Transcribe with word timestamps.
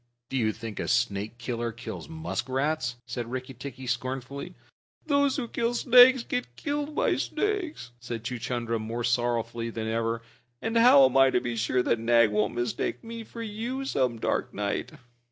"Do 0.29 0.35
you 0.37 0.51
think 0.51 0.79
a 0.79 0.87
snake 0.87 1.37
killer 1.37 1.71
kills 1.71 2.09
muskrats?" 2.09 2.95
said 3.05 3.29
Rikki 3.29 3.53
tikki 3.53 3.85
scornfully. 3.85 4.55
"Those 5.05 5.35
who 5.37 5.47
kill 5.47 5.75
snakes 5.75 6.23
get 6.23 6.55
killed 6.55 6.95
by 6.95 7.17
snakes," 7.17 7.91
said 7.99 8.23
Chuchundra, 8.23 8.79
more 8.79 9.03
sorrowfully 9.03 9.69
than 9.69 9.87
ever. 9.87 10.23
"And 10.59 10.75
how 10.75 11.05
am 11.05 11.15
I 11.17 11.29
to 11.29 11.39
be 11.39 11.55
sure 11.55 11.83
that 11.83 11.99
Nag 11.99 12.31
won't 12.31 12.55
mistake 12.55 13.03
me 13.03 13.23
for 13.23 13.43
you 13.43 13.85
some 13.85 14.17
dark 14.17 14.51
night?" 14.55 14.91